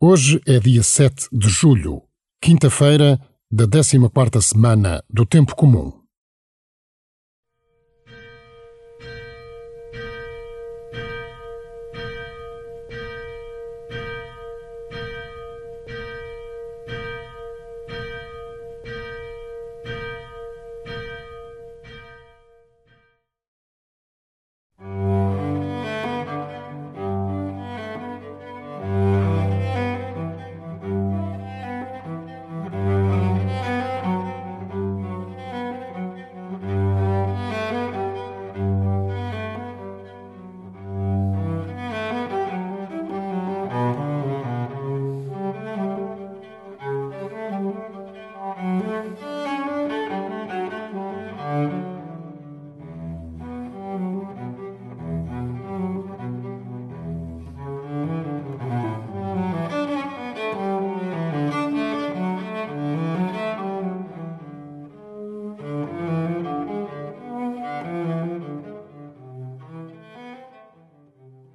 [0.00, 2.04] Hoje é dia 7 de julho,
[2.40, 5.97] quinta-feira da 14ª semana do Tempo Comum.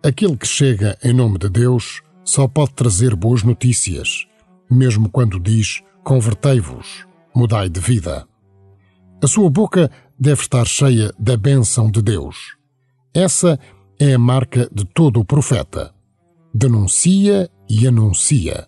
[0.04, 4.28] Aquele que chega em nome de Deus só pode trazer boas notícias,
[4.70, 8.28] mesmo quando diz: Convertei-vos, mudai de vida.
[9.23, 12.58] A sua boca deve estar cheia da bênção de Deus.
[13.14, 13.58] Essa
[13.98, 15.94] é a marca de todo o profeta.
[16.54, 18.67] Denuncia e anuncia.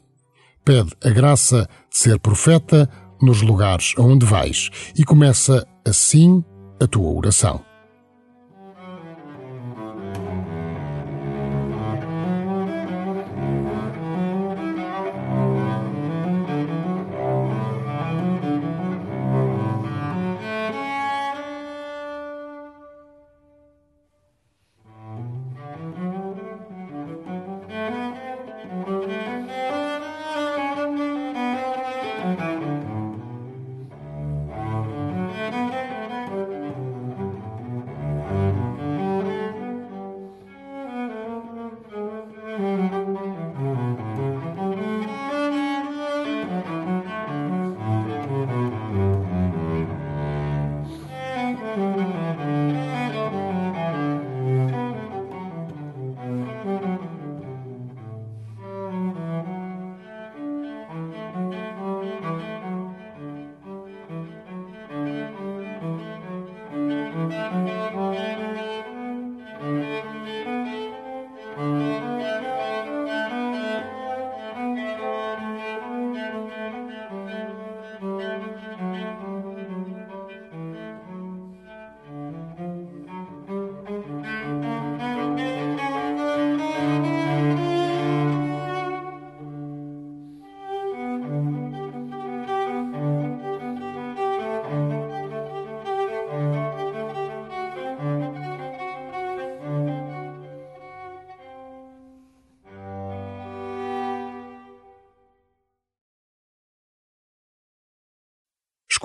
[0.64, 2.90] Pede a graça de ser profeta
[3.22, 6.42] nos lugares aonde vais e começa assim
[6.82, 7.75] a tua oração.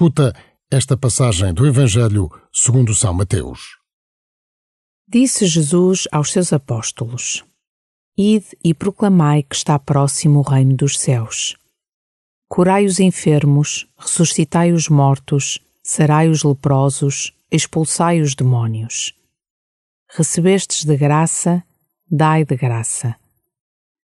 [0.01, 0.35] Escuta
[0.71, 3.77] esta passagem do Evangelho segundo São Mateus.
[5.07, 7.45] Disse Jesus aos seus apóstolos:
[8.17, 11.55] Ide e proclamai que está próximo o reino dos céus.
[12.49, 19.13] Curai os enfermos, ressuscitai os mortos, sarai os leprosos, expulsai os demónios.
[20.09, 21.63] Recebestes de graça,
[22.11, 23.17] dai de graça.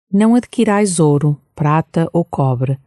[0.09, 2.79] Não adquirais ouro, prata ou cobre,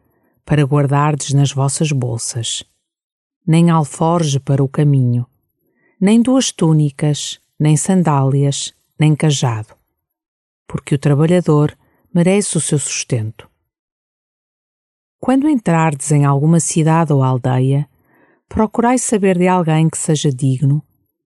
[0.45, 2.63] para guardardes nas vossas bolsas
[3.45, 5.25] nem alforge para o caminho,
[5.99, 9.75] nem duas túnicas, nem sandálias, nem cajado,
[10.67, 11.77] porque o trabalhador
[12.13, 13.49] merece o seu sustento.
[15.19, 17.89] Quando entrardes em alguma cidade ou aldeia,
[18.49, 20.83] procurai saber de alguém que seja digno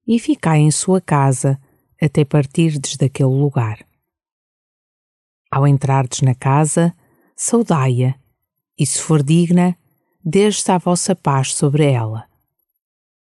[0.08, 1.60] e ficai em sua casa
[2.02, 3.80] até partirdes daquele lugar.
[5.52, 6.94] Ao entrardes na casa,
[7.36, 8.16] saudai-a,
[8.78, 9.76] e se for digna,
[10.30, 12.26] desde a vossa paz sobre ela.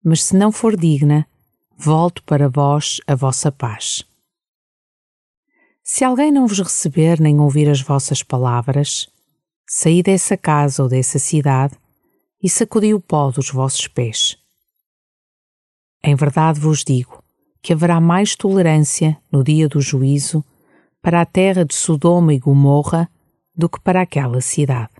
[0.02, 1.25] Mas se não for digna,
[1.78, 4.04] volto para vós a vossa paz.
[5.84, 9.08] Se alguém não vos receber nem ouvir as vossas palavras,
[9.69, 11.76] saí dessa casa ou dessa cidade
[12.42, 14.37] e sacudi o pó dos vossos pés.
[16.02, 17.22] Em verdade vos digo
[17.62, 20.44] que haverá mais tolerância no dia do juízo
[21.00, 23.08] para a terra de Sodoma e Gomorra
[23.54, 25.00] do que para aquela cidade.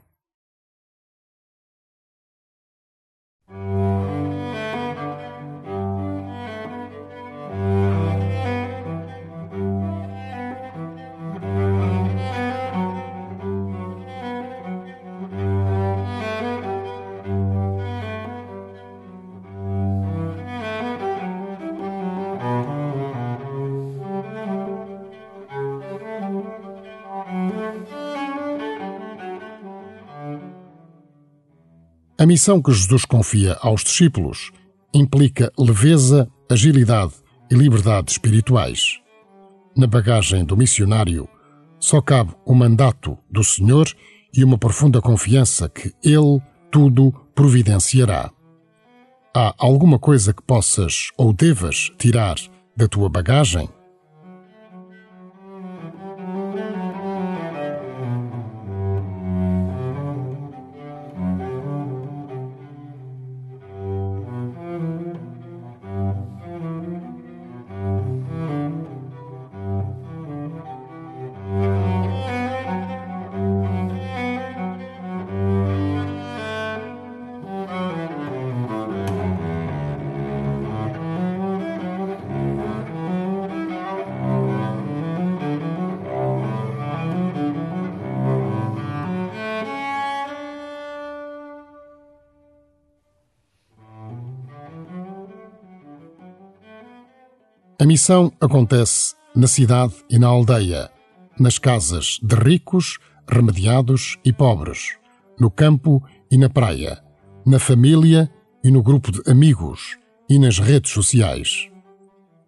[32.21, 34.53] A missão que Jesus confia aos discípulos
[34.93, 37.15] implica leveza, agilidade
[37.51, 39.01] e liberdade espirituais.
[39.75, 41.27] Na bagagem do missionário
[41.79, 43.89] só cabe o mandato do Senhor
[44.35, 48.31] e uma profunda confiança que Ele tudo providenciará.
[49.35, 52.37] Há alguma coisa que possas ou devas tirar
[52.77, 53.67] da tua bagagem?
[97.81, 100.91] A missão acontece na cidade e na aldeia,
[101.39, 104.99] nas casas de ricos, remediados e pobres,
[105.39, 107.03] no campo e na praia,
[107.47, 108.31] na família
[108.63, 109.97] e no grupo de amigos
[110.29, 111.71] e nas redes sociais.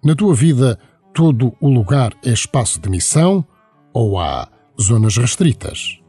[0.04, 0.78] Na tua vida,
[1.14, 3.42] todo o lugar é espaço de missão
[3.94, 4.46] ou há
[4.78, 6.01] zonas restritas?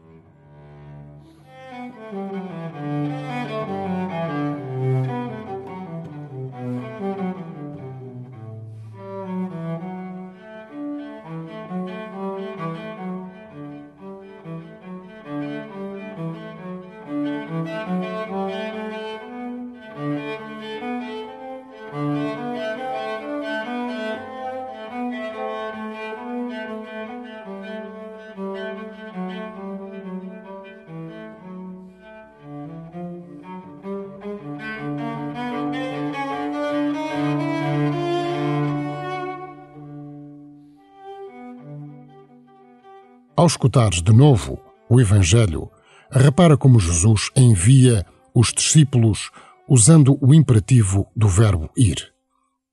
[43.43, 44.57] Ao escutares de novo
[44.87, 45.69] o Evangelho,
[46.09, 49.31] repara como Jesus envia os discípulos
[49.67, 52.13] usando o imperativo do verbo ir.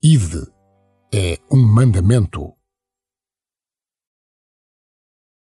[0.01, 0.47] Ide
[1.13, 2.53] é um mandamento.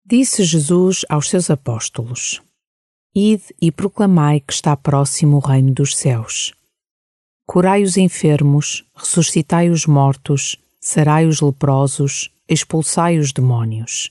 [0.07, 2.41] Disse Jesus aos seus apóstolos:
[3.15, 6.55] Ide e proclamai que está próximo o reino dos céus.
[7.47, 14.11] Curai os enfermos, ressuscitai os mortos, sarai os leprosos, expulsai os demónios.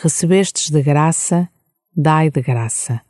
[0.00, 1.50] Recebestes de graça,
[1.92, 3.00] dai de graça.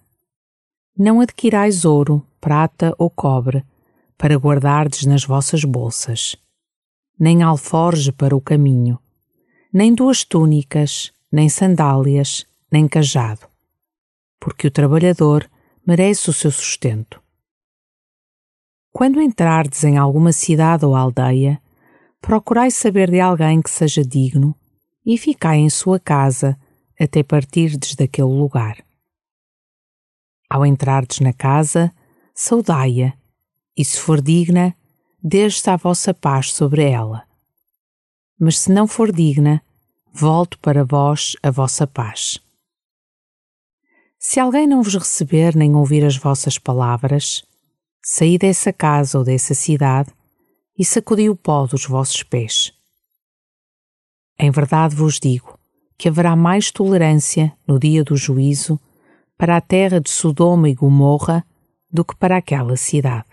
[0.96, 3.62] Não adquirais ouro, prata ou cobre,
[4.16, 6.34] para guardardes nas vossas bolsas,
[7.20, 8.98] nem alforge para o caminho,
[9.70, 13.46] nem duas túnicas, nem sandálias, nem cajado,
[14.40, 15.46] porque o trabalhador
[15.86, 17.22] merece o seu sustento.
[18.90, 21.60] Quando entrardes em alguma cidade ou aldeia,
[22.18, 24.56] procurai saber de alguém que seja digno
[25.04, 26.58] e ficai em sua casa
[26.98, 28.84] até partirdes daquele lugar.
[30.50, 31.92] Ao entrardes na casa,
[32.34, 33.12] saudai-a,
[33.76, 34.74] e se for digna,
[35.22, 37.26] desde a vossa paz sobre ela.
[38.38, 39.62] Mas se não for digna,
[40.12, 42.40] volto para vós a vossa paz.
[44.18, 47.44] Se alguém não vos receber nem ouvir as vossas palavras,
[48.02, 50.10] saí dessa casa ou dessa cidade
[50.76, 52.72] e sacudi o pó dos vossos pés.
[54.38, 55.57] Em verdade vos digo:
[55.98, 58.80] que haverá mais tolerância no dia do juízo
[59.36, 61.44] para a terra de Sodoma e Gomorra
[61.90, 63.27] do que para aquela cidade.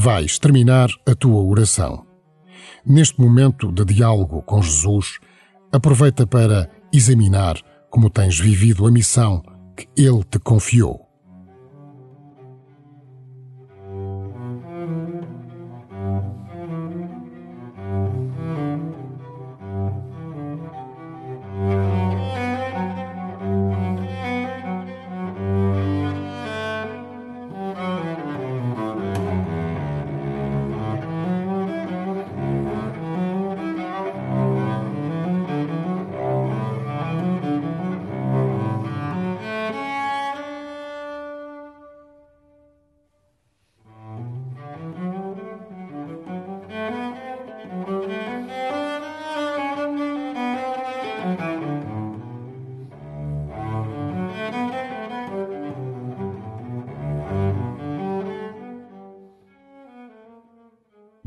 [0.00, 2.06] Vais terminar a tua oração.
[2.86, 5.18] Neste momento de diálogo com Jesus,
[5.70, 9.42] aproveita para examinar como tens vivido a missão
[9.76, 11.09] que Ele te confiou.